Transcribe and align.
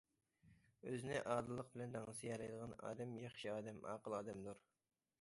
ئۆزىنى 0.91 1.19
ئادىللىق 1.33 1.69
بىلەن 1.77 1.95
دەڭسىيەلەيدىغان 1.97 2.75
ئادەم 2.91 3.17
ياخشى 3.29 3.55
ئادەم، 3.55 3.87
ئاقىل 3.93 4.21
ئادەمدۇر. 4.23 4.69